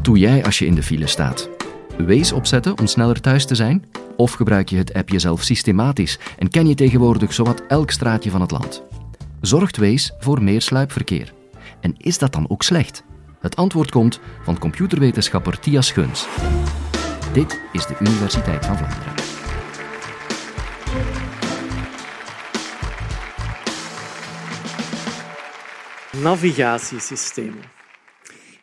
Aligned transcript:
Wat 0.00 0.08
doe 0.08 0.18
jij 0.18 0.44
als 0.44 0.58
je 0.58 0.66
in 0.66 0.74
de 0.74 0.82
file 0.82 1.06
staat? 1.06 1.48
Waze 1.98 2.34
opzetten 2.34 2.78
om 2.78 2.86
sneller 2.86 3.20
thuis 3.20 3.46
te 3.46 3.54
zijn? 3.54 3.84
Of 4.16 4.32
gebruik 4.32 4.68
je 4.68 4.76
het 4.76 4.92
app 4.92 5.08
jezelf 5.08 5.42
systematisch 5.42 6.18
en 6.38 6.50
ken 6.50 6.68
je 6.68 6.74
tegenwoordig 6.74 7.32
zowat 7.32 7.62
elk 7.68 7.90
straatje 7.90 8.30
van 8.30 8.40
het 8.40 8.50
land? 8.50 8.82
Zorgt 9.40 9.76
Waze 9.76 10.14
voor 10.18 10.42
meer 10.42 10.62
sluipverkeer? 10.62 11.32
En 11.80 11.94
is 11.96 12.18
dat 12.18 12.32
dan 12.32 12.50
ook 12.50 12.62
slecht? 12.62 13.04
Het 13.40 13.56
antwoord 13.56 13.90
komt 13.90 14.20
van 14.42 14.58
computerwetenschapper 14.58 15.58
Tia 15.58 15.80
Schuns. 15.80 16.26
Dit 17.32 17.60
is 17.72 17.86
de 17.86 17.96
Universiteit 18.00 18.66
van 18.66 18.76
Vlaanderen. 18.76 19.14
Navigatiesystemen. 26.22 27.79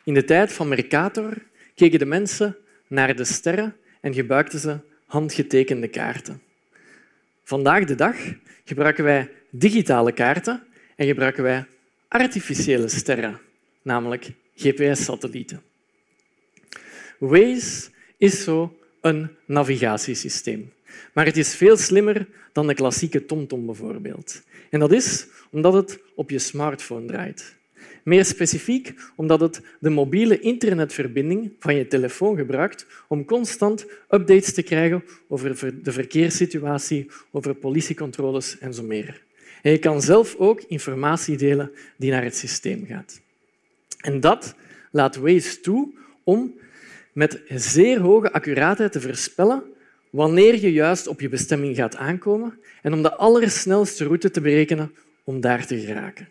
In 0.08 0.14
de 0.14 0.24
tijd 0.24 0.52
van 0.52 0.68
Mercator 0.68 1.36
keken 1.74 1.98
de 1.98 2.06
mensen 2.06 2.56
naar 2.86 3.16
de 3.16 3.24
sterren 3.24 3.76
en 4.00 4.14
gebruikten 4.14 4.58
ze 4.58 4.78
handgetekende 5.06 5.88
kaarten. 5.88 6.42
Vandaag 7.44 7.84
de 7.84 7.94
dag 7.94 8.16
gebruiken 8.64 9.04
wij 9.04 9.30
digitale 9.50 10.12
kaarten 10.12 10.62
en 10.96 11.06
gebruiken 11.06 11.42
wij 11.42 11.66
artificiële 12.08 12.88
sterren, 12.88 13.40
namelijk 13.82 14.30
GPS-satellieten. 14.54 15.62
Waze 17.18 17.88
is 18.16 18.44
zo 18.44 18.78
een 19.00 19.28
navigatiesysteem, 19.44 20.72
maar 21.12 21.24
het 21.24 21.36
is 21.36 21.54
veel 21.54 21.76
slimmer 21.76 22.28
dan 22.52 22.66
de 22.66 22.74
klassieke 22.74 23.26
TomTom 23.26 23.66
bijvoorbeeld. 23.66 24.42
En 24.70 24.80
dat 24.80 24.92
is 24.92 25.26
omdat 25.50 25.72
het 25.72 25.98
op 26.14 26.30
je 26.30 26.38
smartphone 26.38 27.06
draait. 27.06 27.56
Meer 28.02 28.24
specifiek 28.24 28.94
omdat 29.16 29.40
het 29.40 29.60
de 29.80 29.90
mobiele 29.90 30.40
internetverbinding 30.40 31.52
van 31.58 31.74
je 31.74 31.86
telefoon 31.86 32.36
gebruikt 32.36 32.86
om 33.08 33.24
constant 33.24 33.86
updates 34.10 34.54
te 34.54 34.62
krijgen 34.62 35.04
over 35.28 35.82
de 35.82 35.92
verkeerssituatie, 35.92 37.10
over 37.30 37.54
politiecontroles 37.54 38.58
en 38.58 38.74
zo 38.74 38.82
meer. 38.82 39.22
En 39.62 39.70
je 39.70 39.78
kan 39.78 40.02
zelf 40.02 40.36
ook 40.36 40.62
informatie 40.68 41.36
delen 41.36 41.70
die 41.96 42.10
naar 42.10 42.24
het 42.24 42.36
systeem 42.36 42.86
gaat. 42.86 43.20
En 44.00 44.20
dat 44.20 44.54
laat 44.90 45.16
Waze 45.16 45.60
toe 45.60 45.94
om 46.24 46.54
met 47.12 47.40
zeer 47.48 48.00
hoge 48.00 48.32
accuraatheid 48.32 48.92
te 48.92 49.00
voorspellen 49.00 49.62
wanneer 50.10 50.60
je 50.60 50.72
juist 50.72 51.06
op 51.06 51.20
je 51.20 51.28
bestemming 51.28 51.76
gaat 51.76 51.96
aankomen 51.96 52.58
en 52.82 52.92
om 52.92 53.02
de 53.02 53.16
allersnelste 53.16 54.04
route 54.04 54.30
te 54.30 54.40
berekenen 54.40 54.94
om 55.24 55.40
daar 55.40 55.66
te 55.66 55.80
geraken. 55.80 56.28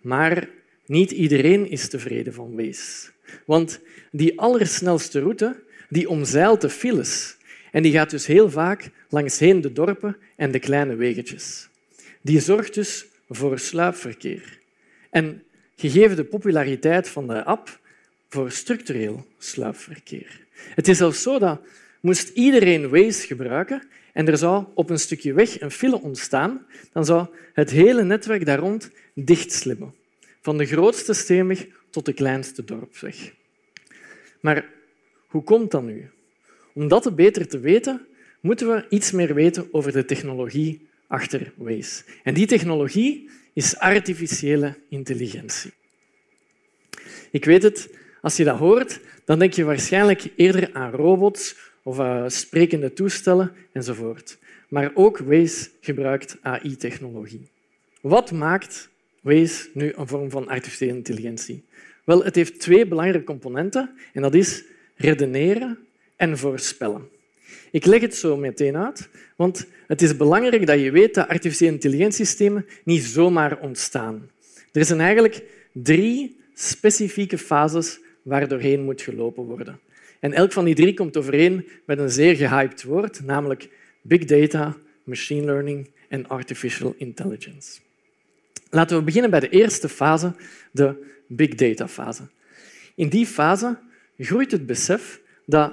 Maar 0.00 0.48
niet 0.86 1.10
iedereen 1.10 1.70
is 1.70 1.88
tevreden 1.88 2.32
van 2.32 2.56
Waze. 2.56 3.10
Want 3.46 3.80
die 4.10 4.40
allersnelste 4.40 5.20
route 5.20 5.62
die 5.88 6.08
omzeilt 6.08 6.60
de 6.60 6.70
files 6.70 7.36
en 7.72 7.82
die 7.82 7.92
gaat 7.92 8.10
dus 8.10 8.26
heel 8.26 8.50
vaak 8.50 8.90
langsheen 9.08 9.60
de 9.60 9.72
dorpen 9.72 10.16
en 10.36 10.50
de 10.50 10.58
kleine 10.58 10.94
wegetjes. 10.94 11.68
Die 12.20 12.40
zorgt 12.40 12.74
dus 12.74 13.06
voor 13.28 13.58
sluipverkeer. 13.58 14.58
En 15.10 15.42
gegeven 15.76 16.16
de 16.16 16.24
populariteit 16.24 17.08
van 17.08 17.26
de 17.26 17.44
app 17.44 17.80
voor 18.28 18.50
structureel 18.50 19.26
sluipverkeer. 19.38 20.40
Het 20.74 20.88
is 20.88 20.96
zelfs 20.96 21.22
zo 21.22 21.38
dat 21.38 21.60
moest 22.00 22.28
iedereen 22.28 22.88
Waze 22.88 23.26
gebruiken 23.26 23.82
en 24.12 24.28
er 24.28 24.38
zou 24.38 24.64
op 24.74 24.90
een 24.90 24.98
stukje 24.98 25.32
weg 25.32 25.60
een 25.60 25.70
file 25.70 26.00
ontstaan, 26.00 26.66
dan 26.92 27.04
zou 27.04 27.26
het 27.52 27.70
hele 27.70 28.04
netwerk 28.04 28.46
daar 28.46 28.58
rond 28.58 28.90
dichtslimmen. 29.14 29.94
Van 30.40 30.58
de 30.58 30.66
grootste 30.66 31.12
steenweg 31.12 31.66
tot 31.90 32.04
de 32.04 32.12
kleinste 32.12 32.64
dorpsweg. 32.64 33.34
Maar 34.40 34.68
hoe 35.26 35.42
komt 35.42 35.70
dat 35.70 35.82
nu? 35.82 36.10
Om 36.74 36.88
dat 36.88 37.16
beter 37.16 37.48
te 37.48 37.58
weten, 37.58 38.06
moeten 38.40 38.68
we 38.68 38.86
iets 38.88 39.10
meer 39.10 39.34
weten 39.34 39.68
over 39.72 39.92
de 39.92 40.04
technologie 40.04 40.86
achter 41.06 41.52
Waze. 41.56 42.02
En 42.22 42.34
die 42.34 42.46
technologie 42.46 43.30
is 43.52 43.78
artificiële 43.78 44.74
intelligentie. 44.88 45.72
Ik 47.30 47.44
weet 47.44 47.62
het, 47.62 47.88
als 48.20 48.36
je 48.36 48.44
dat 48.44 48.58
hoort, 48.58 49.00
dan 49.24 49.38
denk 49.38 49.52
je 49.52 49.64
waarschijnlijk 49.64 50.30
eerder 50.36 50.70
aan 50.72 50.90
robots 50.90 51.56
of 51.88 51.98
uh, 51.98 52.24
sprekende 52.26 52.92
toestellen 52.92 53.52
enzovoort. 53.72 54.38
Maar 54.68 54.90
ook 54.94 55.18
Waze 55.18 55.68
gebruikt 55.80 56.36
AI-technologie. 56.42 57.48
Wat 58.00 58.32
maakt 58.32 58.88
Waze 59.20 59.68
nu 59.74 59.92
een 59.96 60.06
vorm 60.06 60.30
van 60.30 60.48
artificiële 60.48 60.94
intelligentie? 60.94 61.64
Wel, 62.04 62.24
het 62.24 62.34
heeft 62.34 62.60
twee 62.60 62.86
belangrijke 62.86 63.26
componenten 63.26 63.90
en 64.12 64.22
dat 64.22 64.34
is 64.34 64.64
redeneren 64.96 65.78
en 66.16 66.38
voorspellen. 66.38 67.08
Ik 67.70 67.86
leg 67.86 68.00
het 68.00 68.14
zo 68.14 68.36
meteen 68.36 68.76
uit, 68.76 69.08
want 69.36 69.66
het 69.86 70.02
is 70.02 70.16
belangrijk 70.16 70.66
dat 70.66 70.80
je 70.80 70.90
weet 70.90 71.14
dat 71.14 71.28
artificiële 71.28 71.72
intelligentiesystemen 71.72 72.66
niet 72.84 73.02
zomaar 73.02 73.58
ontstaan. 73.58 74.30
Er 74.72 74.84
zijn 74.84 75.00
eigenlijk 75.00 75.42
drie 75.72 76.36
specifieke 76.54 77.38
fases 77.38 78.00
waar 78.22 78.48
doorheen 78.48 78.84
moet 78.84 79.02
gelopen 79.02 79.44
worden. 79.44 79.80
En 80.20 80.32
elk 80.32 80.52
van 80.52 80.64
die 80.64 80.74
drie 80.74 80.94
komt 80.94 81.16
overeen 81.16 81.68
met 81.84 81.98
een 81.98 82.10
zeer 82.10 82.36
gehyped 82.36 82.82
woord, 82.82 83.24
namelijk 83.24 83.68
big 84.02 84.24
data, 84.24 84.76
machine 85.04 85.44
learning 85.44 85.90
en 86.08 86.28
artificial 86.28 86.94
intelligence. 86.96 87.80
Laten 88.70 88.96
we 88.96 89.02
beginnen 89.02 89.30
bij 89.30 89.40
de 89.40 89.48
eerste 89.48 89.88
fase, 89.88 90.34
de 90.70 90.94
big 91.26 91.54
data 91.54 91.88
fase. 91.88 92.22
In 92.94 93.08
die 93.08 93.26
fase 93.26 93.78
groeit 94.18 94.50
het 94.50 94.66
besef 94.66 95.20
dat, 95.44 95.72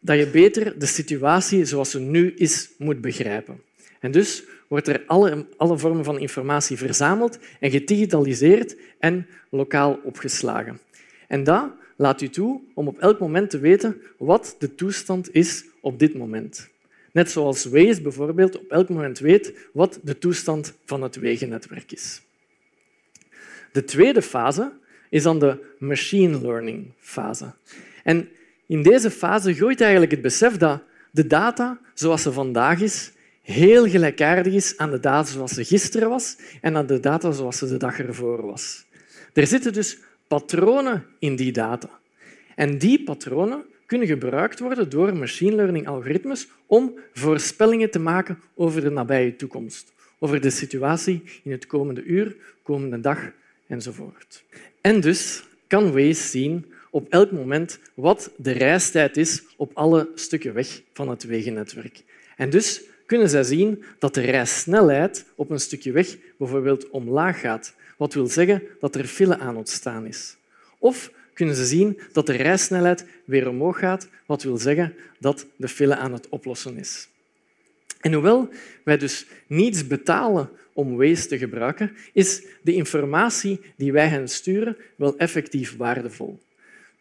dat 0.00 0.18
je 0.18 0.26
beter 0.26 0.78
de 0.78 0.86
situatie 0.86 1.64
zoals 1.64 1.90
ze 1.90 2.00
nu 2.00 2.32
is 2.36 2.70
moet 2.78 3.00
begrijpen. 3.00 3.60
En 4.00 4.10
dus 4.10 4.44
wordt 4.68 4.88
er 4.88 5.02
alle, 5.06 5.46
alle 5.56 5.78
vormen 5.78 6.04
van 6.04 6.18
informatie 6.18 6.76
verzameld 6.76 7.38
en 7.60 7.70
gedigitaliseerd 7.70 8.76
en 8.98 9.26
lokaal 9.50 10.00
opgeslagen. 10.04 10.80
En 11.28 11.44
dat 11.44 11.70
laat 11.98 12.20
u 12.20 12.28
toe 12.28 12.60
om 12.74 12.88
op 12.88 12.98
elk 12.98 13.18
moment 13.18 13.50
te 13.50 13.58
weten 13.58 14.02
wat 14.18 14.56
de 14.58 14.74
toestand 14.74 15.34
is 15.34 15.64
op 15.80 15.98
dit 15.98 16.14
moment. 16.14 16.68
Net 17.12 17.30
zoals 17.30 17.64
Waze 17.64 18.02
bijvoorbeeld 18.02 18.58
op 18.58 18.70
elk 18.70 18.88
moment 18.88 19.18
weet 19.18 19.68
wat 19.72 20.00
de 20.02 20.18
toestand 20.18 20.74
van 20.84 21.02
het 21.02 21.16
wegennetwerk 21.16 21.92
is. 21.92 22.22
De 23.72 23.84
tweede 23.84 24.22
fase 24.22 24.72
is 25.10 25.22
dan 25.22 25.38
de 25.38 25.58
machine 25.78 26.40
learning 26.40 26.86
fase. 26.98 27.52
En 28.04 28.28
in 28.66 28.82
deze 28.82 29.10
fase 29.10 29.54
groeit 29.54 29.80
eigenlijk 29.80 30.10
het 30.10 30.22
besef 30.22 30.56
dat 30.56 30.82
de 31.10 31.26
data 31.26 31.80
zoals 31.94 32.22
ze 32.22 32.32
vandaag 32.32 32.80
is 32.80 33.12
heel 33.42 33.88
gelijkaardig 33.88 34.52
is 34.52 34.76
aan 34.76 34.90
de 34.90 35.00
data 35.00 35.30
zoals 35.30 35.52
ze 35.52 35.64
gisteren 35.64 36.08
was 36.08 36.36
en 36.60 36.76
aan 36.76 36.86
de 36.86 37.00
data 37.00 37.30
zoals 37.30 37.58
ze 37.58 37.66
de 37.66 37.76
dag 37.76 37.98
ervoor 37.98 38.46
was. 38.46 38.84
Er 39.32 39.46
zitten 39.46 39.72
dus 39.72 39.98
patronen 40.28 41.04
in 41.18 41.36
die 41.36 41.52
data. 41.52 41.90
En 42.54 42.78
die 42.78 43.02
patronen 43.02 43.64
kunnen 43.86 44.06
gebruikt 44.06 44.58
worden 44.58 44.90
door 44.90 45.16
machine 45.16 45.56
learning 45.56 45.86
algoritmes 45.86 46.48
om 46.66 46.94
voorspellingen 47.14 47.90
te 47.90 47.98
maken 47.98 48.38
over 48.54 48.80
de 48.80 48.90
nabije 48.90 49.36
toekomst, 49.36 49.92
over 50.18 50.40
de 50.40 50.50
situatie 50.50 51.22
in 51.42 51.50
het 51.50 51.66
komende 51.66 52.02
uur, 52.02 52.36
komende 52.62 53.00
dag 53.00 53.30
enzovoort. 53.66 54.44
En 54.80 55.00
dus 55.00 55.44
kan 55.66 55.92
Waze 55.92 56.28
zien 56.28 56.64
op 56.90 57.06
elk 57.08 57.30
moment 57.30 57.78
wat 57.94 58.30
de 58.36 58.52
reistijd 58.52 59.16
is 59.16 59.42
op 59.56 59.70
alle 59.74 60.08
stukken 60.14 60.54
weg 60.54 60.82
van 60.92 61.08
het 61.08 61.24
wegennetwerk. 61.24 62.02
En 62.36 62.50
dus 62.50 62.82
kunnen 63.06 63.28
zij 63.28 63.42
zien 63.42 63.84
dat 63.98 64.14
de 64.14 64.20
reissnelheid 64.20 65.24
op 65.34 65.50
een 65.50 65.60
stukje 65.60 65.92
weg 65.92 66.16
bijvoorbeeld 66.36 66.90
omlaag 66.90 67.40
gaat, 67.40 67.74
wat 67.98 68.14
wil 68.14 68.26
zeggen 68.26 68.62
dat 68.80 68.94
er 68.94 69.04
file 69.04 69.38
aan 69.38 69.56
ontstaan 69.56 70.06
is. 70.06 70.36
Of 70.78 71.10
kunnen 71.32 71.54
ze 71.54 71.66
zien 71.66 72.00
dat 72.12 72.26
de 72.26 72.36
reissnelheid 72.36 73.04
weer 73.24 73.48
omhoog 73.48 73.78
gaat, 73.78 74.08
wat 74.26 74.42
wil 74.42 74.56
zeggen 74.56 74.94
dat 75.18 75.46
de 75.56 75.68
file 75.68 75.96
aan 75.96 76.12
het 76.12 76.28
oplossen 76.28 76.76
is. 76.76 77.08
En 78.00 78.12
hoewel 78.12 78.48
wij 78.84 78.98
dus 78.98 79.26
niets 79.46 79.86
betalen 79.86 80.50
om 80.72 80.96
Waze 80.96 81.26
te 81.26 81.38
gebruiken, 81.38 81.96
is 82.12 82.42
de 82.62 82.74
informatie 82.74 83.60
die 83.76 83.92
wij 83.92 84.08
hen 84.08 84.28
sturen 84.28 84.76
wel 84.96 85.16
effectief 85.16 85.76
waardevol. 85.76 86.38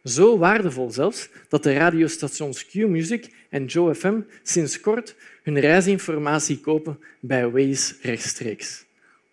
Zo 0.04 0.38
waardevol 0.38 0.92
zelfs 0.92 1.30
dat 1.50 1.64
de 1.64 1.74
radiostations 1.74 2.66
Q-Music 2.66 3.34
en 3.50 3.66
Joe 3.66 3.96
FM 3.96 4.20
sinds 4.44 4.80
kort 4.80 5.16
hun 5.44 5.60
reisinformatie 5.60 6.60
kopen 6.60 7.00
bij 7.20 7.50
Waze 7.50 7.96
rechtstreeks. 8.02 8.87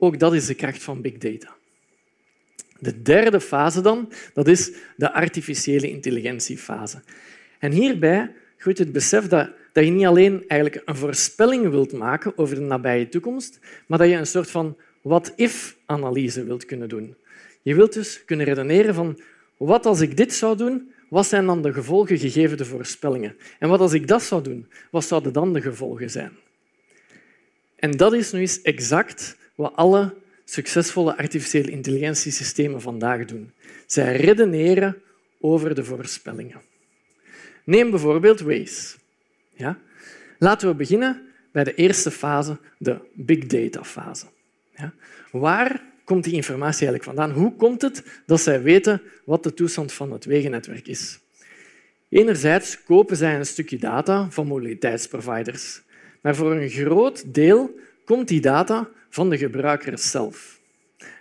Ook 0.04 0.18
dat 0.18 0.34
is 0.34 0.46
de 0.46 0.54
kracht 0.54 0.82
van 0.82 1.00
big 1.00 1.18
data. 1.18 1.54
De 2.78 3.02
derde 3.02 3.40
fase 3.40 3.80
dan, 3.80 4.12
dat 4.32 4.48
is 4.48 4.72
de 4.96 5.12
artificiële 5.12 5.90
intelligentiefase. 5.90 7.02
En 7.58 7.72
hierbij 7.72 8.32
groeit 8.56 8.78
het 8.78 8.92
besef 8.92 9.26
dat, 9.26 9.50
dat 9.72 9.84
je 9.84 9.90
niet 9.90 10.06
alleen 10.06 10.44
eigenlijk 10.48 10.82
een 10.84 10.96
voorspelling 10.96 11.68
wilt 11.68 11.92
maken 11.92 12.38
over 12.38 12.54
de 12.54 12.60
nabije 12.60 13.08
toekomst, 13.08 13.60
maar 13.86 13.98
dat 13.98 14.08
je 14.08 14.14
een 14.14 14.26
soort 14.26 14.50
van 14.50 14.76
what-if-analyse 15.02 16.44
wilt 16.44 16.64
kunnen 16.64 16.88
doen. 16.88 17.16
Je 17.62 17.74
wilt 17.74 17.92
dus 17.92 18.24
kunnen 18.24 18.46
redeneren 18.46 18.94
van 18.94 19.20
wat 19.56 19.86
als 19.86 20.00
ik 20.00 20.16
dit 20.16 20.32
zou 20.32 20.56
doen, 20.56 20.92
wat 21.08 21.26
zijn 21.26 21.46
dan 21.46 21.62
de 21.62 21.72
gevolgen 21.72 22.18
gegeven 22.18 22.56
de 22.56 22.64
voorspellingen? 22.64 23.36
En 23.58 23.68
wat 23.68 23.80
als 23.80 23.92
ik 23.92 24.08
dat 24.08 24.22
zou 24.22 24.42
doen, 24.42 24.68
wat 24.90 25.04
zouden 25.04 25.32
dan 25.32 25.52
de 25.52 25.60
gevolgen 25.60 26.10
zijn? 26.10 26.32
En 27.76 27.90
dat 27.90 28.12
is 28.12 28.32
nu 28.32 28.40
eens 28.40 28.62
exact 28.62 29.36
wat 29.54 29.76
alle 29.76 30.14
succesvolle 30.44 31.16
artificiële 31.16 31.70
intelligentiesystemen 31.70 32.80
vandaag 32.80 33.24
doen. 33.24 33.52
Zij 33.86 34.16
redeneren 34.16 35.02
over 35.40 35.74
de 35.74 35.84
voorspellingen. 35.84 36.60
Neem 37.64 37.90
bijvoorbeeld 37.90 38.40
Waze. 38.40 38.96
Ja? 39.52 39.78
Laten 40.38 40.68
we 40.68 40.74
beginnen 40.74 41.22
bij 41.52 41.64
de 41.64 41.74
eerste 41.74 42.10
fase, 42.10 42.58
de 42.78 42.98
big 43.12 43.46
data 43.46 43.84
fase. 43.84 44.26
Ja? 44.76 44.92
Waar 45.30 45.82
komt 46.04 46.24
die 46.24 46.32
informatie 46.32 46.86
eigenlijk 46.86 47.18
vandaan? 47.18 47.42
Hoe 47.42 47.56
komt 47.56 47.82
het 47.82 48.02
dat 48.26 48.40
zij 48.40 48.62
weten 48.62 49.02
wat 49.24 49.42
de 49.42 49.54
toestand 49.54 49.92
van 49.92 50.12
het 50.12 50.24
wegennetwerk 50.24 50.86
is? 50.86 51.18
Enerzijds 52.08 52.82
kopen 52.82 53.16
zij 53.16 53.36
een 53.36 53.46
stukje 53.46 53.78
data 53.78 54.30
van 54.30 54.46
mobiliteitsproviders, 54.46 55.82
maar 56.20 56.34
voor 56.34 56.52
een 56.52 56.68
groot 56.68 57.34
deel 57.34 57.78
komt 58.04 58.28
die 58.28 58.40
data 58.40 58.88
van 59.10 59.30
de 59.30 59.38
gebruiker 59.38 59.98
zelf. 59.98 60.58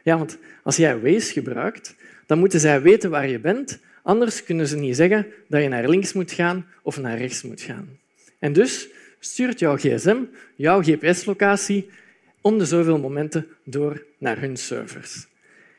Ja, 0.04 0.18
want 0.18 0.38
als 0.64 0.76
jij 0.76 1.00
Waze 1.00 1.32
gebruikt, 1.32 1.96
dan 2.26 2.40
moeten 2.40 2.60
zij 2.60 2.82
weten 2.82 3.10
waar 3.10 3.28
je 3.28 3.40
bent, 3.40 3.80
anders 4.04 4.44
kunnen 4.44 4.68
ze 4.68 4.78
niet 4.78 4.96
zeggen 4.96 5.28
dat 5.48 5.62
je 5.62 5.68
naar 5.68 5.90
links 5.90 6.14
moet 6.14 6.32
gaan 6.32 6.66
of 6.82 7.00
naar 7.00 7.18
rechts 7.18 7.42
moet 7.42 7.62
gaan. 7.62 8.00
En 8.40 8.54
dus 8.54 8.88
stuurt 9.20 9.60
jouw 9.60 9.78
gsm 9.78 10.18
jouw 10.56 10.82
gps-locatie 10.82 11.90
om 12.42 12.58
de 12.58 12.66
zoveel 12.66 13.00
momenten 13.00 13.48
door 13.64 14.04
naar 14.18 14.40
hun 14.40 14.58
servers. 14.58 15.28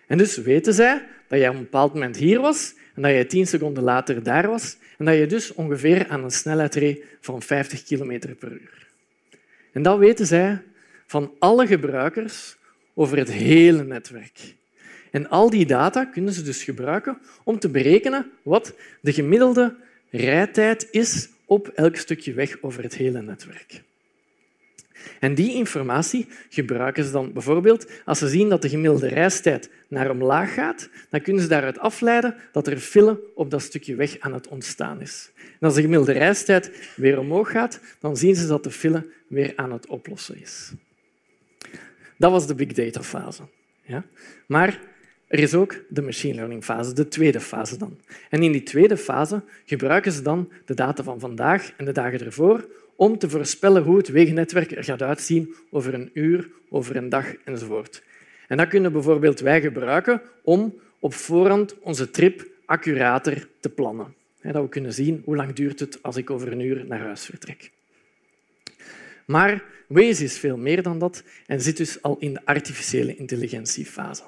En 0.07 0.19
dus 0.19 0.37
weten 0.37 0.75
zij 0.75 1.07
dat 1.29 1.41
je 1.41 1.49
op 1.49 1.55
een 1.55 1.61
bepaald 1.61 1.93
moment 1.93 2.17
hier 2.17 2.41
was 2.41 2.75
en 2.95 3.03
dat 3.03 3.13
je 3.13 3.27
tien 3.27 3.47
seconden 3.47 3.83
later 3.83 4.23
daar 4.23 4.47
was 4.47 4.77
en 4.99 5.05
dat 5.05 5.17
je 5.17 5.27
dus 5.27 5.55
ongeveer 5.55 6.09
aan 6.09 6.25
een 6.25 6.31
snelheid 6.31 6.75
reed 6.75 7.05
van 7.21 7.43
50 7.43 7.83
km 7.83 8.35
per 8.39 8.53
uur. 8.53 8.87
En 9.73 9.83
dat 9.83 9.99
weten 9.99 10.27
zij 10.27 10.63
van 11.15 11.33
alle 11.39 11.67
gebruikers 11.67 12.57
over 12.95 13.19
het 13.19 13.33
hele 13.33 13.85
netwerk. 13.85 14.55
En 15.11 15.29
al 15.29 15.51
die 15.51 15.67
data 15.67 16.05
kunnen 16.05 16.33
ze 16.33 16.43
dus 16.43 16.65
gebruiken 16.65 17.19
om 17.45 17.59
te 17.59 17.69
berekenen 17.69 18.31
wat 18.43 18.75
de 19.01 19.13
gemiddelde 19.13 19.77
rijtijd 20.11 20.89
is 20.91 21.29
op 21.45 21.69
elk 21.69 21.97
stukje 21.97 22.33
weg 22.33 22.57
over 22.61 22.83
het 22.83 22.95
hele 22.95 23.23
netwerk. 23.23 23.83
En 25.21 25.35
die 25.35 25.55
informatie 25.55 26.27
gebruiken 26.49 27.05
ze 27.05 27.11
dan 27.11 27.33
bijvoorbeeld 27.33 27.91
als 28.05 28.19
ze 28.19 28.29
zien 28.29 28.49
dat 28.49 28.63
de 28.63 28.69
gemiddelde 28.69 29.09
reistijd 29.09 29.71
naar 29.89 30.11
omlaag 30.11 30.55
gaat, 30.55 30.89
dan 31.11 31.21
kunnen 31.21 31.43
ze 31.43 31.49
daaruit 31.49 31.79
afleiden 31.79 32.35
dat 32.53 32.67
er 32.67 32.79
file 32.79 33.21
op 33.35 33.51
dat 33.51 33.63
stukje 33.63 33.95
weg 33.95 34.19
aan 34.21 34.33
het 34.33 34.49
ontstaan 34.49 35.01
is. 35.01 35.31
En 35.37 35.67
als 35.67 35.75
de 35.75 35.81
gemiddelde 35.81 36.13
reistijd 36.13 36.71
weer 36.97 37.19
omhoog 37.19 37.51
gaat, 37.51 37.81
dan 38.01 38.17
zien 38.17 38.35
ze 38.35 38.47
dat 38.47 38.65
de 38.65 38.71
file 38.71 39.07
weer 39.29 39.53
aan 39.57 39.73
het 39.73 39.87
oplossen 39.87 40.41
is. 40.41 40.73
Dat 42.25 42.33
was 42.33 42.47
de 42.47 42.55
big 42.55 42.73
data 42.73 43.03
fase. 43.03 43.43
Ja? 43.83 44.05
Maar 44.47 44.81
er 45.27 45.39
is 45.39 45.55
ook 45.55 45.85
de 45.89 46.03
machine 46.03 46.35
learning 46.35 46.65
fase, 46.65 46.93
de 46.93 47.09
tweede 47.09 47.41
fase 47.41 47.79
dan. 47.79 47.99
En 48.31 48.43
in 48.43 48.53
die 48.53 48.63
tweede 48.63 48.97
fase 48.97 49.43
gebruiken 49.65 50.13
ze 50.13 50.23
dan 50.23 50.53
de 50.65 50.75
data 50.75 51.03
van 51.03 51.21
vandaag 51.21 51.73
en 51.77 51.85
de 51.85 51.93
dagen 51.93 52.21
ervoor 52.21 52.69
om 52.97 53.19
te 53.19 53.31
voorspellen 53.31 53.83
hoe 53.83 53.97
het 53.97 54.09
wegennetwerk 54.09 54.71
er 54.71 54.85
gaat 54.85 55.03
uitzien 55.03 55.55
over 55.71 55.95
een 55.95 56.11
uur, 56.15 56.49
over 56.69 56.97
een 56.97 57.09
dag 57.09 57.35
enzovoort. 57.45 58.03
En 58.49 58.57
dat 58.57 58.69
kunnen 58.69 58.93
bijvoorbeeld 58.93 59.41
wij 59.41 59.61
gebruiken 59.61 60.23
om 60.43 60.75
op 60.99 61.15
voorhand 61.15 61.79
onze 61.81 62.11
trip 62.11 62.47
accurater 62.65 63.49
te 63.61 63.69
plannen. 63.69 64.15
Dat 64.43 64.63
we 64.63 64.69
kunnen 64.69 64.93
zien 64.93 65.23
hoe 65.25 65.37
lang 65.37 65.53
duurt 65.53 65.81
het 65.81 66.03
als 66.03 66.17
ik 66.17 66.31
over 66.31 66.53
een 66.53 66.61
uur 66.61 66.85
naar 66.87 67.01
huis 67.01 67.25
vertrek. 67.25 67.71
Maar 69.25 69.65
Waze 69.87 70.25
is 70.25 70.39
veel 70.39 70.57
meer 70.57 70.83
dan 70.83 70.99
dat 70.99 71.23
en 71.47 71.61
zit 71.61 71.77
dus 71.77 72.03
al 72.03 72.17
in 72.19 72.33
de 72.33 72.41
artificiële 72.45 73.17
intelligentiefase. 73.17 74.23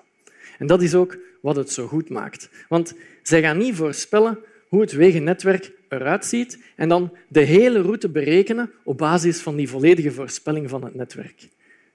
En 0.58 0.66
dat 0.66 0.82
is 0.82 0.94
ook 0.94 1.18
wat 1.40 1.56
het 1.56 1.72
zo 1.72 1.86
goed 1.86 2.08
maakt. 2.08 2.48
Want 2.68 2.94
zij 3.22 3.42
gaan 3.42 3.58
niet 3.58 3.74
voorspellen 3.74 4.38
hoe 4.68 4.80
het 4.80 4.92
wegennetwerk 4.92 5.72
eruit 5.88 6.24
ziet 6.24 6.58
en 6.76 6.88
dan 6.88 7.12
de 7.28 7.40
hele 7.40 7.80
route 7.80 8.08
berekenen 8.08 8.70
op 8.82 8.98
basis 8.98 9.40
van 9.40 9.56
die 9.56 9.68
volledige 9.68 10.12
voorspelling 10.12 10.70
van 10.70 10.84
het 10.84 10.94
netwerk. 10.94 11.48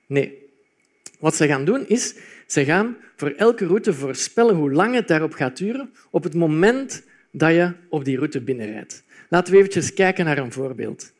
Nee. 0.06 0.50
Wat 1.20 1.36
ze 1.36 1.48
gaan 1.48 1.66
doen 1.66 1.88
is, 1.88 2.16
ze 2.46 2.66
gaan 2.66 2.98
voor 3.16 3.30
elke 3.30 3.66
route 3.66 3.94
voorspellen 3.94 4.56
hoe 4.56 4.72
lang 4.72 4.96
het 4.96 5.08
daarop 5.08 5.34
gaat 5.34 5.58
duren 5.58 5.90
op 6.10 6.24
het 6.24 6.34
moment 6.34 7.04
dat 7.32 7.52
je 7.52 7.72
op 7.90 8.06
die 8.06 8.18
route 8.18 8.42
binnenrijdt. 8.42 9.04
Laten 9.30 9.54
we 9.54 9.60
even 9.60 9.94
kijken 9.94 10.26
naar 10.26 10.38
een 10.38 10.52
voorbeeld. 10.52 11.12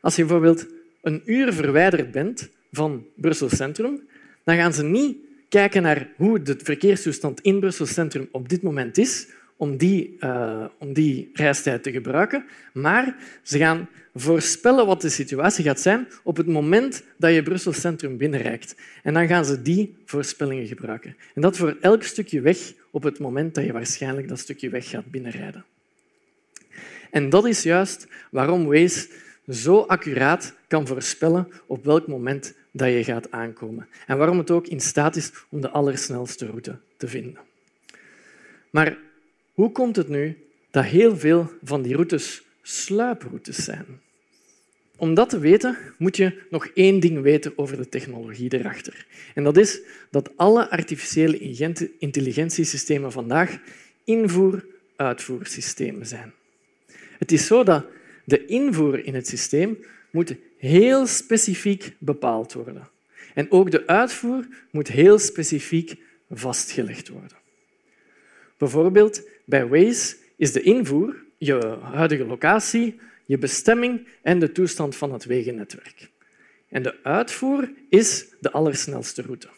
Als 0.00 0.16
je 0.16 0.24
bijvoorbeeld 0.24 0.66
een 1.04 1.22
uur 1.24 1.52
verwijderd 1.52 2.10
bent 2.10 2.50
van 2.72 3.06
Brussel 3.16 3.48
Centrum, 3.48 4.00
dan 4.44 4.56
gaan 4.56 4.72
ze 4.72 4.84
niet 4.84 5.16
kijken 5.48 5.82
naar 5.82 6.08
hoe 6.16 6.42
de 6.42 6.56
verkeerstoestand 6.62 7.40
in 7.40 7.60
Brussel 7.60 7.86
Centrum 7.86 8.28
op 8.30 8.48
dit 8.48 8.62
moment 8.62 8.98
is, 8.98 9.26
om 9.56 9.76
die, 9.76 10.16
uh, 10.20 10.64
om 10.78 10.92
die 10.92 11.30
reistijd 11.32 11.82
te 11.82 11.92
gebruiken, 11.92 12.44
maar 12.72 13.16
ze 13.42 13.58
gaan 13.58 13.88
voorspellen 14.14 14.86
wat 14.86 15.00
de 15.00 15.08
situatie 15.08 15.64
gaat 15.64 15.80
zijn 15.80 16.08
op 16.22 16.36
het 16.36 16.46
moment 16.46 17.02
dat 17.18 17.34
je 17.34 17.42
Brussel 17.42 17.72
Centrum 17.72 18.16
binnenrijdt. 18.16 18.76
En 19.02 19.14
dan 19.14 19.26
gaan 19.26 19.44
ze 19.44 19.62
die 19.62 19.94
voorspellingen 20.04 20.66
gebruiken. 20.66 21.16
En 21.34 21.42
dat 21.42 21.56
voor 21.56 21.76
elk 21.80 22.02
stukje 22.02 22.40
weg 22.40 22.58
op 22.90 23.02
het 23.02 23.18
moment 23.18 23.54
dat 23.54 23.64
je 23.64 23.72
waarschijnlijk 23.72 24.28
dat 24.28 24.38
stukje 24.38 24.68
weg 24.68 24.88
gaat 24.88 25.10
binnenrijden. 25.10 25.64
En 27.10 27.28
dat 27.28 27.46
is 27.46 27.62
juist 27.62 28.06
waarom 28.30 28.66
Waze 28.66 29.08
zo 29.48 29.80
accuraat 29.80 30.54
kan 30.68 30.86
voorspellen 30.86 31.48
op 31.66 31.84
welk 31.84 32.06
moment 32.06 32.54
dat 32.70 32.88
je 32.88 33.04
gaat 33.04 33.30
aankomen. 33.30 33.88
En 34.06 34.18
waarom 34.18 34.38
het 34.38 34.50
ook 34.50 34.66
in 34.66 34.80
staat 34.80 35.16
is 35.16 35.32
om 35.48 35.60
de 35.60 35.70
allersnelste 35.70 36.46
route 36.46 36.78
te 36.96 37.08
vinden. 37.08 37.38
Maar 38.70 38.98
hoe 39.52 39.72
komt 39.72 39.96
het 39.96 40.08
nu 40.08 40.38
dat 40.70 40.84
heel 40.84 41.16
veel 41.16 41.52
van 41.62 41.82
die 41.82 41.94
routes 41.94 42.42
sluiproutes 42.62 43.64
zijn? 43.64 43.86
Om 44.96 45.14
dat 45.14 45.28
te 45.28 45.38
weten, 45.38 45.78
moet 45.98 46.16
je 46.16 46.42
nog 46.50 46.66
één 46.66 47.00
ding 47.00 47.20
weten 47.20 47.52
over 47.56 47.76
de 47.76 47.88
technologie 47.88 48.58
erachter. 48.58 49.06
En 49.34 49.44
dat 49.44 49.56
is 49.56 49.80
dat 50.10 50.30
alle 50.36 50.70
artificiële 50.70 51.38
intelligentiesystemen 51.98 53.12
vandaag 53.12 53.58
invoer-uitvoersystemen 54.04 56.06
zijn. 56.06 56.32
Het 57.18 57.32
is 57.32 57.46
zo 57.46 57.64
dat 57.64 57.84
de 58.24 58.46
invoer 58.46 59.04
in 59.04 59.14
het 59.14 59.28
systeem 59.28 59.78
moet 60.10 60.34
heel 60.58 61.06
specifiek 61.06 61.92
bepaald 61.98 62.52
worden. 62.52 62.88
En 63.34 63.50
ook 63.50 63.70
de 63.70 63.86
uitvoer 63.86 64.46
moet 64.70 64.88
heel 64.88 65.18
specifiek 65.18 65.96
vastgelegd 66.30 67.08
worden. 67.08 67.36
Bijvoorbeeld 68.56 69.28
bij 69.44 69.66
Waze 69.66 70.16
is 70.36 70.52
de 70.52 70.62
invoer 70.62 71.24
je 71.38 71.78
huidige 71.82 72.24
locatie, 72.24 73.00
je 73.26 73.38
bestemming 73.38 74.08
en 74.22 74.38
de 74.38 74.52
toestand 74.52 74.96
van 74.96 75.12
het 75.12 75.24
wegennetwerk. 75.24 76.10
En 76.68 76.82
de 76.82 77.02
uitvoer 77.02 77.70
is 77.88 78.26
de 78.40 78.50
allersnelste 78.50 79.22
route. 79.22 79.48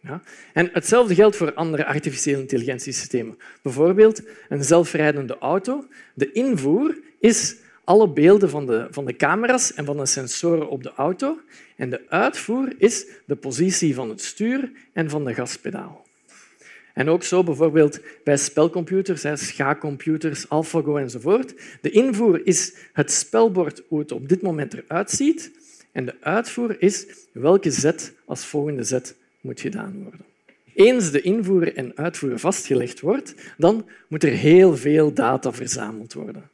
Ja? 0.00 0.22
En 0.52 0.70
hetzelfde 0.72 1.14
geldt 1.14 1.36
voor 1.36 1.54
andere 1.54 1.84
artificiële 1.84 2.40
intelligentiesystemen. 2.40 3.38
Bijvoorbeeld 3.62 4.22
een 4.48 4.64
zelfrijdende 4.64 5.38
auto. 5.38 5.86
De 6.14 6.32
invoer 6.32 6.98
is 7.20 7.56
alle 7.84 8.08
beelden 8.08 8.50
van 8.50 8.66
de, 8.66 8.86
van 8.90 9.04
de 9.04 9.16
camera's 9.16 9.74
en 9.74 9.84
van 9.84 9.96
de 9.96 10.06
sensoren 10.06 10.68
op 10.68 10.82
de 10.82 10.92
auto. 10.96 11.38
En 11.76 11.90
de 11.90 12.00
uitvoer 12.08 12.74
is 12.78 13.06
de 13.26 13.36
positie 13.36 13.94
van 13.94 14.08
het 14.08 14.22
stuur 14.22 14.70
en 14.92 15.10
van 15.10 15.24
de 15.24 15.34
gaspedaal. 15.34 16.06
En 16.94 17.08
ook 17.08 17.22
zo 17.22 17.44
bijvoorbeeld 17.44 18.00
bij 18.24 18.36
spelcomputers, 18.36 19.24
schaakcomputers, 19.34 20.48
AlphaGo 20.48 20.96
enzovoort. 20.96 21.54
De 21.80 21.90
invoer 21.90 22.46
is 22.46 22.74
het 22.92 23.12
spelbord, 23.12 23.82
hoe 23.88 23.98
het 23.98 24.12
op 24.12 24.28
dit 24.28 24.42
moment 24.42 24.74
eruit 24.74 25.10
ziet. 25.10 25.50
En 25.92 26.04
de 26.04 26.14
uitvoer 26.20 26.76
is 26.82 27.06
welke 27.32 27.70
zet 27.70 28.12
als 28.24 28.46
volgende 28.46 28.82
zet 28.82 29.16
moet 29.40 29.60
gedaan 29.60 30.02
worden. 30.02 30.20
Eens 30.74 31.10
de 31.10 31.20
invoer 31.20 31.76
en 31.76 31.96
uitvoer 31.96 32.38
vastgelegd 32.38 33.00
wordt, 33.00 33.34
dan 33.56 33.86
moet 34.08 34.22
er 34.22 34.30
heel 34.30 34.76
veel 34.76 35.12
data 35.12 35.52
verzameld 35.52 36.12
worden. 36.12 36.50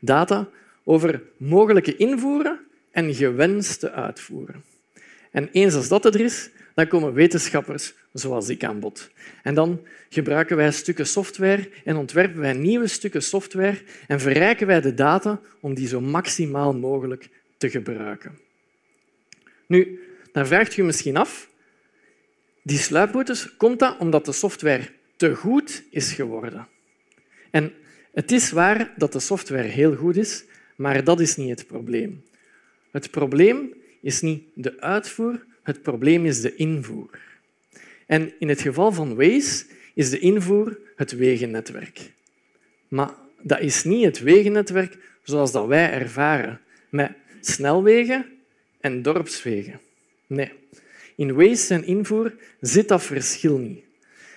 Data 0.00 0.48
over 0.84 1.22
mogelijke 1.36 1.96
invoeren 1.96 2.60
en 2.90 3.14
gewenste 3.14 3.90
uitvoeren. 3.90 4.64
En 5.30 5.48
eens 5.52 5.74
als 5.74 5.88
dat 5.88 6.04
er 6.04 6.20
is, 6.20 6.50
dan 6.74 6.86
komen 6.86 7.12
wetenschappers 7.12 7.94
zoals 8.12 8.48
ik 8.48 8.64
aan 8.64 8.80
bod. 8.80 9.10
En 9.42 9.54
dan 9.54 9.86
gebruiken 10.08 10.56
wij 10.56 10.72
stukken 10.72 11.06
software 11.06 11.70
en 11.84 11.96
ontwerpen 11.96 12.40
wij 12.40 12.52
nieuwe 12.52 12.86
stukken 12.86 13.22
software 13.22 13.78
en 14.06 14.20
verrijken 14.20 14.66
wij 14.66 14.80
de 14.80 14.94
data 14.94 15.40
om 15.60 15.74
die 15.74 15.88
zo 15.88 16.00
maximaal 16.00 16.74
mogelijk 16.74 17.28
te 17.56 17.70
gebruiken. 17.70 18.38
Nu, 19.66 20.00
dan 20.32 20.46
vraagt 20.46 20.76
u 20.76 20.82
misschien 20.82 21.16
af, 21.16 21.48
die 22.62 22.78
sluiproutes, 22.78 23.56
komt 23.56 23.78
dat 23.78 23.98
omdat 23.98 24.24
de 24.24 24.32
software 24.32 24.90
te 25.16 25.34
goed 25.34 25.82
is 25.90 26.12
geworden? 26.12 26.66
En 27.50 27.72
Het 28.14 28.32
is 28.32 28.50
waar 28.50 28.92
dat 28.96 29.12
de 29.12 29.20
software 29.20 29.68
heel 29.68 29.94
goed 29.96 30.16
is, 30.16 30.44
maar 30.76 31.04
dat 31.04 31.20
is 31.20 31.36
niet 31.36 31.58
het 31.58 31.66
probleem. 31.66 32.22
Het 32.90 33.10
probleem 33.10 33.74
is 34.00 34.20
niet 34.20 34.42
de 34.54 34.80
uitvoer, 34.80 35.44
het 35.62 35.82
probleem 35.82 36.26
is 36.26 36.40
de 36.40 36.54
invoer. 36.54 37.10
En 38.06 38.32
in 38.38 38.48
het 38.48 38.60
geval 38.60 38.92
van 38.92 39.14
Waze 39.14 39.64
is 39.94 40.10
de 40.10 40.18
invoer 40.18 40.78
het 40.96 41.16
wegennetwerk. 41.16 42.12
Maar 42.88 43.14
dat 43.42 43.60
is 43.60 43.84
niet 43.84 44.04
het 44.04 44.20
wegennetwerk 44.20 44.98
zoals 45.22 45.52
dat 45.52 45.66
wij 45.66 45.90
ervaren, 45.92 46.60
met 46.88 47.12
snelwegen 47.40 48.26
en 48.80 49.02
dorpswegen. 49.02 49.80
Nee, 50.26 50.52
in 51.16 51.34
Waze 51.34 51.66
zijn 51.66 51.84
invoer 51.84 52.34
zit 52.60 52.88
dat 52.88 53.02
verschil 53.02 53.58
niet. 53.58 53.82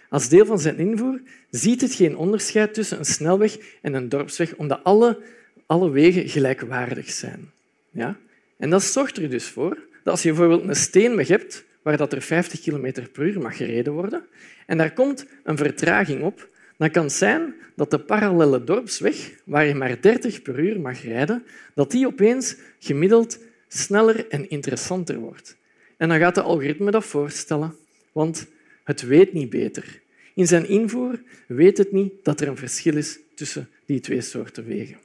Als 0.10 0.29
deel 0.29 0.46
van 0.46 0.60
zijn 0.60 0.77
invoer 0.77 1.22
ziet 1.50 1.82
het 1.82 1.94
geen 1.94 2.17
onderscheid 2.17 2.74
tussen 2.74 2.98
een 2.98 3.06
snelweg 3.06 3.58
en 3.82 3.94
een 3.94 4.10
dorpsweg, 4.10 4.56
omdat 4.56 4.84
alle, 4.84 5.20
alle 5.67 5.89
wegen 5.89 6.29
gelijkwaardig 6.29 7.09
zijn. 7.09 7.51
Ja? 7.89 8.17
En 8.57 8.69
dat 8.69 8.83
zorgt 8.83 9.17
er 9.17 9.29
dus 9.29 9.47
voor 9.47 9.77
dat 10.03 10.13
als 10.13 10.24
je 10.24 10.29
bijvoorbeeld 10.29 10.67
een 10.67 10.75
steenweg 10.75 11.27
hebt 11.27 11.65
waar 11.81 11.97
dat 11.97 12.13
er 12.13 12.21
50 12.21 12.62
km 12.62 12.91
per 13.12 13.24
uur 13.24 13.41
mag 13.41 13.57
gereden 13.57 13.93
worden, 13.93 14.25
en 14.65 14.77
daar 14.77 14.93
komt 14.93 15.25
een 15.43 15.57
vertraging 15.57 16.24
op, 16.24 16.50
dan 16.77 16.91
kan 16.91 17.03
het 17.03 17.13
zijn 17.13 17.53
dat 17.75 17.91
de 17.91 18.00
parallele 18.00 18.63
dorpsweg, 18.63 19.31
waar 19.43 19.65
je 19.65 19.75
maar 19.75 20.01
30 20.01 20.41
per 20.41 20.59
uur 20.59 20.79
mag 20.79 21.03
rijden, 21.03 21.43
dat 21.74 21.91
die 21.91 22.07
opeens 22.07 22.55
gemiddeld 22.79 23.39
sneller 23.67 24.27
en 24.27 24.50
interessanter 24.50 25.17
wordt. 25.17 25.57
En 25.97 26.09
dan 26.09 26.19
gaat 26.19 26.36
de 26.36 26.41
algoritme 26.41 26.91
dat 26.91 27.05
voorstellen, 27.05 27.75
want 28.12 28.47
het 28.83 29.01
weet 29.01 29.33
niet 29.33 29.50
beter. 29.50 30.01
In 30.36 30.47
zijn 30.47 30.67
invoer 30.67 31.21
weet 31.47 31.77
het 31.77 31.91
niet 31.91 32.13
dat 32.24 32.41
er 32.41 32.47
een 32.47 32.57
verschil 32.57 32.95
is 32.97 33.19
tussen 33.36 33.69
die 33.86 34.00
twee 34.00 34.21
soorten 34.21 34.65
wegen. 34.65 34.97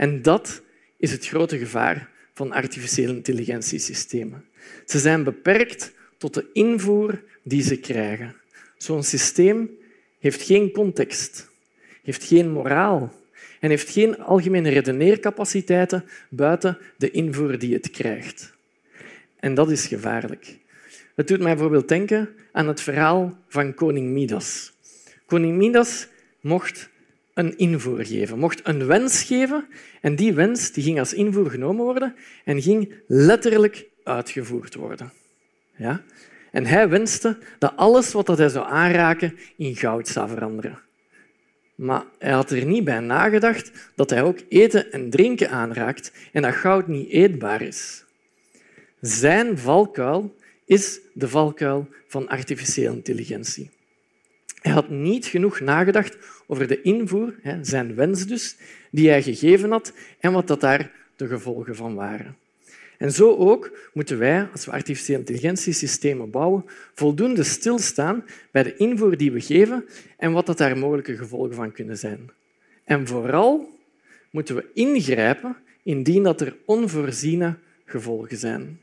En 0.00 0.22
dat 0.22 0.62
is 0.96 1.12
het 1.12 1.26
grote 1.26 1.58
gevaar 1.58 2.10
van 2.34 2.52
artificiële 2.52 3.14
intelligentiesystemen. 3.14 4.44
Ze 4.86 4.98
zijn 4.98 5.24
beperkt 5.24 5.92
tot 6.18 6.34
de 6.34 6.46
invoer 6.52 7.22
die 7.42 7.62
ze 7.62 7.76
krijgen. 7.76 8.36
Zo'n 8.76 9.02
systeem 9.02 9.70
heeft 10.18 10.42
geen 10.42 10.70
context, 10.70 11.50
heeft 12.02 12.24
geen 12.24 12.50
moraal 12.50 13.14
en 13.60 13.70
heeft 13.70 13.90
geen 13.90 14.18
algemene 14.18 14.68
redeneercapaciteiten 14.68 16.04
buiten 16.28 16.78
de 16.96 17.10
invoer 17.10 17.58
die 17.58 17.74
het 17.74 17.90
krijgt. 17.90 18.52
En 19.36 19.54
dat 19.54 19.70
is 19.70 19.86
gevaarlijk. 19.86 20.56
Het 21.14 21.28
doet 21.28 21.40
mij 21.40 21.52
bijvoorbeeld 21.52 21.88
denken 21.88 22.28
aan 22.52 22.68
het 22.68 22.80
verhaal 22.80 23.38
van 23.48 23.74
koning 23.74 24.08
Midas. 24.08 24.72
Koning 25.26 25.56
Midas 25.56 26.06
mocht 26.40 26.90
een 27.34 27.58
invoer 27.58 28.04
geven, 28.04 28.38
mocht 28.38 28.60
een 28.62 28.86
wens 28.86 29.22
geven 29.22 29.66
en 30.00 30.16
die 30.16 30.32
wens 30.32 30.72
die 30.72 30.84
ging 30.84 30.98
als 30.98 31.14
invoer 31.14 31.50
genomen 31.50 31.84
worden 31.84 32.14
en 32.44 32.62
ging 32.62 32.94
letterlijk 33.06 33.86
uitgevoerd 34.04 34.74
worden. 34.74 35.12
Ja? 35.76 36.02
En 36.50 36.66
hij 36.66 36.88
wenste 36.88 37.38
dat 37.58 37.72
alles 37.76 38.12
wat 38.12 38.26
hij 38.26 38.48
zou 38.48 38.66
aanraken 38.66 39.36
in 39.56 39.76
goud 39.76 40.08
zou 40.08 40.28
veranderen. 40.28 40.78
Maar 41.74 42.04
hij 42.18 42.32
had 42.32 42.50
er 42.50 42.64
niet 42.64 42.84
bij 42.84 43.00
nagedacht 43.00 43.72
dat 43.94 44.10
hij 44.10 44.22
ook 44.22 44.38
eten 44.48 44.92
en 44.92 45.10
drinken 45.10 45.50
aanraakt 45.50 46.12
en 46.32 46.42
dat 46.42 46.54
goud 46.54 46.86
niet 46.86 47.08
eetbaar 47.08 47.62
is. 47.62 48.04
Zijn 49.00 49.58
valkuil 49.58 50.36
is 50.64 51.00
de 51.12 51.28
valkuil 51.28 51.88
van 52.06 52.28
artificiële 52.28 52.94
intelligentie. 52.94 53.70
Hij 54.60 54.72
had 54.72 54.88
niet 54.88 55.26
genoeg 55.26 55.60
nagedacht 55.60 56.16
over 56.46 56.66
de 56.66 56.82
invoer, 56.82 57.34
zijn 57.62 57.94
wens 57.94 58.26
dus, 58.26 58.56
die 58.90 59.08
hij 59.08 59.22
gegeven 59.22 59.70
had 59.70 59.92
en 60.18 60.32
wat 60.32 60.46
dat 60.46 60.60
daar 60.60 60.90
de 61.16 61.26
gevolgen 61.26 61.76
van 61.76 61.94
waren. 61.94 62.36
En 62.98 63.12
zo 63.12 63.36
ook 63.36 63.90
moeten 63.92 64.18
wij, 64.18 64.48
als 64.52 64.64
we 64.64 64.70
artificiële 64.70 65.18
intelligentiesystemen 65.18 66.30
bouwen, 66.30 66.64
voldoende 66.94 67.42
stilstaan 67.42 68.24
bij 68.50 68.62
de 68.62 68.76
invoer 68.76 69.16
die 69.16 69.32
we 69.32 69.40
geven 69.40 69.84
en 70.16 70.32
wat 70.32 70.46
dat 70.46 70.58
daar 70.58 70.78
mogelijke 70.78 71.16
gevolgen 71.16 71.54
van 71.54 71.72
kunnen 71.72 71.98
zijn. 71.98 72.30
En 72.84 73.06
vooral 73.06 73.78
moeten 74.30 74.54
we 74.54 74.66
ingrijpen 74.74 75.56
indien 75.82 76.22
dat 76.22 76.40
er 76.40 76.56
onvoorziene 76.64 77.54
gevolgen 77.84 78.36
zijn. 78.36 78.80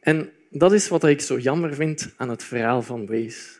En 0.00 0.30
dat 0.50 0.72
is 0.72 0.88
wat 0.88 1.04
ik 1.04 1.20
zo 1.20 1.38
jammer 1.38 1.74
vind 1.74 2.12
aan 2.16 2.28
het 2.28 2.44
verhaal 2.44 2.82
van 2.82 3.06
Waze. 3.06 3.57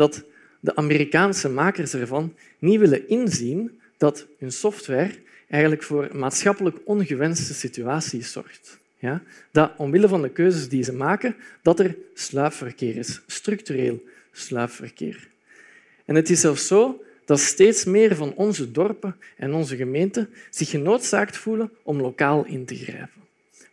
Dat 0.00 0.24
de 0.60 0.76
Amerikaanse 0.76 1.48
makers 1.48 1.94
ervan 1.94 2.34
niet 2.58 2.78
willen 2.78 3.08
inzien 3.08 3.80
dat 3.96 4.26
hun 4.38 4.52
software 4.52 5.10
eigenlijk 5.48 5.82
voor 5.82 6.08
maatschappelijk 6.12 6.76
ongewenste 6.84 7.54
situaties 7.54 8.32
zorgt. 8.32 8.78
Ja? 8.98 9.22
Dat 9.50 9.72
omwille 9.76 10.08
van 10.08 10.22
de 10.22 10.30
keuzes 10.30 10.68
die 10.68 10.82
ze 10.82 10.92
maken, 10.92 11.36
dat 11.62 11.80
er 11.80 11.96
sluipverkeer 12.14 12.96
is, 12.96 13.20
structureel 13.26 14.02
sluipverkeer. 14.32 15.28
En 16.04 16.14
het 16.14 16.30
is 16.30 16.40
zelfs 16.40 16.66
zo 16.66 17.02
dat 17.24 17.40
steeds 17.40 17.84
meer 17.84 18.16
van 18.16 18.34
onze 18.34 18.70
dorpen 18.70 19.16
en 19.36 19.52
onze 19.54 19.76
gemeenten 19.76 20.28
zich 20.50 20.70
genoodzaakt 20.70 21.36
voelen 21.36 21.70
om 21.82 22.00
lokaal 22.00 22.44
in 22.44 22.64
te 22.64 22.76
grijpen. 22.76 23.22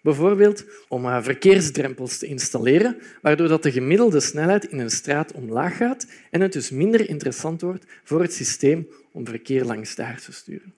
Bijvoorbeeld 0.08 0.66
om 0.88 1.24
verkeersdrempels 1.24 2.18
te 2.18 2.26
installeren, 2.26 2.98
waardoor 3.22 3.48
dat 3.48 3.64
de 3.64 3.72
gemiddelde 3.72 4.20
snelheid 4.20 4.66
in 4.66 4.80
een 4.80 4.90
straat 4.90 5.32
omlaag 5.32 5.78
gaat 5.78 6.08
en 6.32 6.42
het 6.42 6.54
dus 6.54 6.70
minder 6.70 7.10
interessant 7.10 7.62
wordt 7.62 7.86
voor 8.04 8.22
het 8.22 8.34
systeem 8.34 8.88
om 9.12 9.26
verkeer 9.26 9.64
langs 9.66 9.96
daar 9.96 10.22
te 10.22 10.32
sturen. 10.32 10.74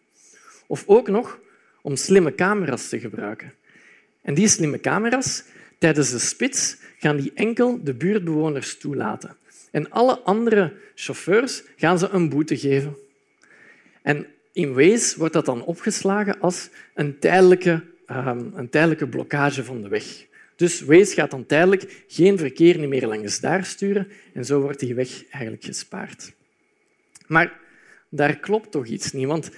Of 0.68 0.84
ook 0.86 1.08
nog 1.08 1.40
om 1.82 1.96
slimme 1.96 2.36
camera's 2.36 2.90
te 2.90 3.00
gebruiken. 3.00 3.54
En 4.22 4.34
die 4.34 4.48
slimme 4.48 4.80
camera's, 4.80 5.44
tijdens 5.78 6.12
de 6.12 6.20
spits, 6.20 6.78
gaan 6.98 7.18
die 7.18 7.32
enkel 7.36 7.84
de 7.84 7.94
buurtbewoners 7.94 8.78
toelaten. 8.78 9.36
En 9.72 9.90
alle 9.90 10.20
andere 10.20 10.74
chauffeurs 10.96 11.64
gaan 11.76 12.00
ze 12.00 12.10
een 12.10 12.30
boete 12.30 12.58
geven. 12.58 12.98
En 14.02 14.28
in 14.54 14.74
Waze 14.74 15.18
wordt 15.18 15.34
dat 15.34 15.46
dan 15.46 15.64
opgeslagen 15.64 16.40
als 16.40 16.70
een 16.94 17.20
tijdelijke 17.20 17.84
Ehm, 18.10 18.46
een 18.54 18.70
tijdelijke 18.70 19.08
blokkage 19.08 19.64
van 19.64 19.82
de 19.82 19.88
weg. 19.88 20.26
Dus 20.56 20.82
Waze 20.82 21.14
gaat 21.14 21.32
dan 21.32 21.46
tijdelijk 21.46 22.04
geen 22.08 22.38
verkeer 22.38 22.90
meer 22.90 23.08
langs 23.08 23.40
daar 23.40 23.66
sturen 23.66 24.08
en 24.34 24.46
zo 24.46 24.62
wordt 24.62 24.80
die 24.80 24.96
weg 24.96 25.28
eigenlijk 25.30 25.64
gespaard. 25.64 26.34
Maar 27.28 27.60
daar 28.10 28.36
klopt 28.36 28.72
toch 28.72 28.86
iets 28.86 29.12
niet, 29.12 29.26
want 29.26 29.50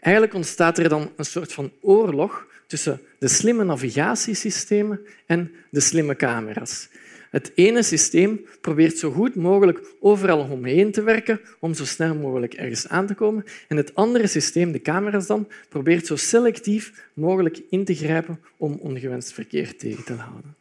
eigenlijk 0.00 0.34
ontstaat 0.34 0.78
er 0.78 0.88
dan 0.88 1.12
een 1.16 1.24
soort 1.24 1.52
van 1.52 1.72
oorlog 1.80 2.46
tussen 2.66 3.00
de 3.18 3.28
slimme 3.28 3.64
navigatiesystemen 3.64 5.00
en 5.26 5.52
de 5.70 5.80
slimme 5.80 6.16
camera's. 6.16 6.88
Het 7.36 7.52
ene 7.54 7.82
systeem 7.82 8.46
probeert 8.60 8.98
zo 8.98 9.10
goed 9.10 9.34
mogelijk 9.34 9.80
overal 10.00 10.48
omheen 10.50 10.92
te 10.92 11.02
werken 11.02 11.40
om 11.58 11.74
zo 11.74 11.84
snel 11.84 12.14
mogelijk 12.14 12.54
ergens 12.54 12.88
aan 12.88 13.06
te 13.06 13.14
komen. 13.14 13.44
En 13.68 13.76
het 13.76 13.94
andere 13.94 14.26
systeem, 14.26 14.72
de 14.72 14.82
camera's 14.82 15.26
dan, 15.26 15.48
probeert 15.68 16.06
zo 16.06 16.16
selectief 16.16 17.08
mogelijk 17.14 17.60
in 17.70 17.84
te 17.84 17.94
grijpen 17.94 18.40
om 18.56 18.78
ongewenst 18.80 19.32
verkeer 19.32 19.76
tegen 19.76 20.04
te 20.04 20.12
houden. 20.12 20.54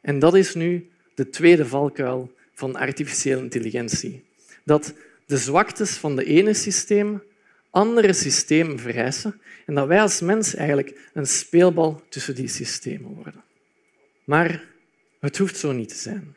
En 0.00 0.18
dat 0.18 0.34
is 0.34 0.54
nu 0.54 0.88
de 1.14 1.30
tweede 1.30 1.66
valkuil 1.66 2.32
van 2.54 2.76
artificiële 2.76 3.40
intelligentie. 3.40 4.24
Dat 4.64 4.94
de 5.26 5.36
zwaktes 5.36 5.90
van 5.90 6.16
de 6.16 6.24
ene 6.24 6.54
systeem 6.54 7.22
andere 7.70 8.12
systemen 8.12 8.78
vereisen 8.78 9.40
en 9.66 9.74
dat 9.74 9.86
wij 9.86 10.00
als 10.00 10.20
mens 10.20 10.54
eigenlijk 10.54 11.10
een 11.12 11.26
speelbal 11.26 12.02
tussen 12.08 12.34
die 12.34 12.48
systemen 12.48 13.14
worden. 13.14 13.42
Maar 14.24 14.68
het 15.20 15.38
hoeft 15.38 15.56
zo 15.56 15.72
niet 15.72 15.88
te 15.88 15.94
zijn. 15.94 16.34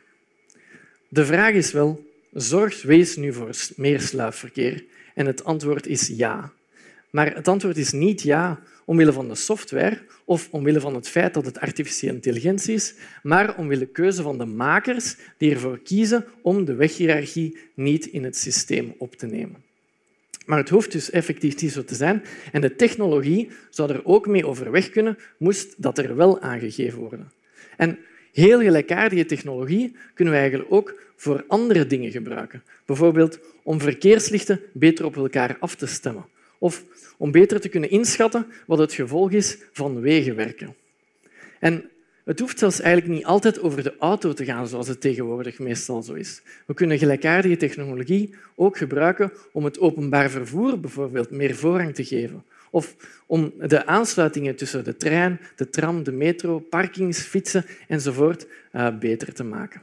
De 1.10 1.26
vraag 1.26 1.54
is 1.54 1.72
wel, 1.72 2.06
zorgt 2.34 2.84
Wees 2.84 3.16
nu 3.16 3.34
voor 3.34 3.50
meer 3.76 4.02
sluipverkeer? 4.02 4.84
En 5.16 5.26
het 5.26 5.44
antwoord 5.44 5.88
is 5.88 6.08
ja. 6.08 6.52
Maar 7.10 7.36
het 7.36 7.48
antwoord 7.48 7.78
is 7.78 7.92
niet 7.92 8.22
ja 8.22 8.60
omwille 8.86 9.14
van 9.14 9.28
de 9.28 9.36
software 9.36 10.02
of 10.26 10.48
omwille 10.52 10.80
van 10.80 10.96
het 10.96 11.10
feit 11.10 11.34
dat 11.34 11.46
het 11.46 11.60
artificiële 11.60 12.14
intelligentie 12.14 12.74
is, 12.74 12.94
maar 13.24 13.58
omwille 13.58 13.86
keuze 13.86 14.22
van 14.22 14.38
de 14.38 14.46
makers 14.46 15.16
die 15.38 15.52
ervoor 15.52 15.80
kiezen 15.80 16.26
om 16.42 16.66
de 16.66 16.76
weghierarchie 16.76 17.58
niet 17.74 18.06
in 18.06 18.24
het 18.24 18.38
systeem 18.38 18.96
op 18.98 19.16
te 19.16 19.26
nemen. 19.26 19.64
Maar 20.46 20.58
het 20.58 20.70
hoeft 20.70 20.92
dus 20.92 21.10
effectief 21.10 21.62
niet 21.62 21.72
zo 21.72 21.84
te 21.84 21.96
zijn. 21.96 22.24
En 22.52 22.62
de 22.62 22.76
technologie 22.76 23.50
zou 23.70 23.92
er 23.92 24.06
ook 24.06 24.28
mee 24.28 24.48
overweg 24.48 24.90
kunnen, 24.90 25.18
moest 25.38 25.82
dat 25.82 25.98
er 25.98 26.16
wel 26.16 26.42
aangegeven 26.42 27.00
worden. 27.00 27.32
En 27.78 27.98
Heel 28.34 28.60
gelijkaardige 28.60 29.26
technologie 29.26 29.96
kunnen 30.14 30.34
we 30.34 30.40
eigenlijk 30.40 30.72
ook 30.72 31.02
voor 31.16 31.44
andere 31.48 31.88
dingen 31.88 32.12
gebruiken. 32.12 32.64
Bijvoorbeeld 32.86 33.40
om 33.64 33.80
verkeerslichten 33.80 34.60
beter 34.72 35.06
op 35.06 35.16
elkaar 35.16 35.58
af 35.60 35.76
te 35.76 35.88
stemmen. 35.88 36.26
Of 36.58 36.84
om 37.18 37.32
beter 37.32 37.60
te 37.60 37.70
kunnen 37.70 37.90
inschatten 37.90 38.46
wat 38.66 38.78
het 38.78 38.94
gevolg 38.94 39.32
is 39.32 39.58
van 39.72 40.00
wegenwerken. 40.02 40.76
En 41.60 41.90
Het 42.24 42.40
hoeft 42.40 42.60
zelfs 42.60 42.80
eigenlijk 42.80 43.14
niet 43.14 43.26
altijd 43.26 43.62
over 43.62 43.84
de 43.84 43.96
auto 44.00 44.34
te 44.34 44.46
gaan, 44.46 44.68
zoals 44.68 44.88
het 44.88 45.02
tegenwoordig 45.02 45.60
meestal 45.60 46.04
zo 46.04 46.14
is. 46.14 46.42
We 46.66 46.74
kunnen 46.74 46.98
gelijkaardige 46.98 47.58
technologie 47.58 48.36
ook 48.56 48.78
gebruiken 48.78 49.32
om 49.52 49.64
het 49.64 49.80
openbaar 49.80 50.30
vervoer 50.30 50.80
bijvoorbeeld 50.80 51.32
meer 51.32 51.56
voorrang 51.56 51.96
te 51.96 52.04
geven. 52.04 52.44
Of 52.74 52.96
om 53.26 53.54
de 53.58 53.86
aansluitingen 53.86 54.56
tussen 54.56 54.84
de 54.84 54.98
trein, 54.98 55.40
de 55.56 55.70
tram, 55.70 56.04
de 56.04 56.12
metro, 56.12 56.60
parkings, 56.60 57.20
fietsen 57.20 57.66
enzovoort 57.88 58.48
uh, 58.72 58.98
beter 58.98 59.34
te 59.34 59.44
maken. 59.44 59.82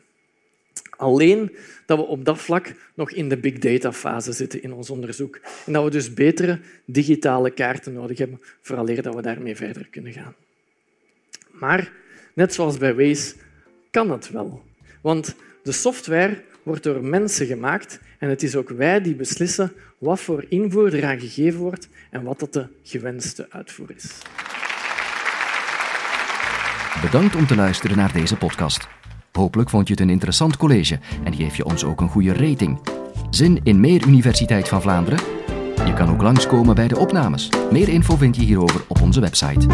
Alleen 0.97 1.57
dat 1.87 1.99
we 1.99 2.05
op 2.05 2.25
dat 2.25 2.39
vlak 2.39 2.75
nog 2.95 3.11
in 3.11 3.29
de 3.29 3.37
big 3.37 3.59
data 3.59 3.93
fase 3.93 4.33
zitten 4.33 4.63
in 4.63 4.73
ons 4.73 4.91
onderzoek 4.91 5.41
en 5.67 5.73
dat 5.73 5.85
we 5.85 5.91
dus 5.91 6.15
betere 6.15 6.61
digitale 6.85 7.51
kaarten 7.51 7.93
nodig 7.93 8.19
hebben 8.19 8.41
vooraleer 8.61 9.03
dat 9.03 9.15
we 9.15 9.23
daarmee 9.23 9.57
verder 9.57 9.89
kunnen 9.91 10.13
gaan. 10.13 10.35
Maar 11.51 11.93
net 12.35 12.55
zoals 12.55 12.79
bij 12.79 12.95
Waze 12.95 13.35
kan 13.91 14.11
het 14.11 14.31
wel. 14.31 14.63
Want 15.01 15.35
de 15.63 15.73
software 15.73 16.43
wordt 16.63 16.83
door 16.83 17.05
mensen 17.05 17.47
gemaakt 17.47 18.01
en 18.19 18.29
het 18.29 18.43
is 18.43 18.57
ook 18.57 18.69
wij 18.69 19.03
die 19.03 19.15
beslissen 19.15 19.73
wat 19.99 20.21
voor 20.21 20.45
invoer 20.49 20.95
eraan 20.95 21.21
gegeven 21.21 21.61
wordt 21.61 21.89
en 22.11 22.23
wat 22.23 22.41
dat 22.41 22.53
de 22.53 22.67
gewenste 22.83 23.47
uitvoer 23.51 23.91
is. 23.97 24.19
Bedankt 27.03 27.37
om 27.37 27.47
te 27.47 27.57
luisteren 27.57 27.97
naar 27.97 28.13
deze 28.13 28.37
podcast. 28.37 28.89
Hopelijk 29.33 29.71
vond 29.71 29.87
je 29.87 29.93
het 29.93 30.03
een 30.03 30.11
interessant 30.11 30.57
college 30.57 30.99
en 31.25 31.35
geef 31.35 31.57
je 31.57 31.65
ons 31.65 31.85
ook 31.85 32.01
een 32.01 32.09
goede 32.09 32.33
rating. 32.33 32.81
Zin 33.31 33.61
in 33.63 33.81
meer 33.81 34.07
Universiteit 34.07 34.69
van 34.69 34.83
Vlaanderen? 34.83 35.19
Je 35.87 35.93
kan 35.95 36.11
ook 36.11 36.23
langskomen 36.23 36.75
bij 36.75 36.89
de 36.89 36.99
opnames. 36.99 37.49
Meer 37.71 37.89
info 37.89 38.17
vind 38.17 38.37
je 38.37 38.43
hierover 38.43 38.85
op 38.89 39.01
onze 39.01 39.21
website. 39.21 39.67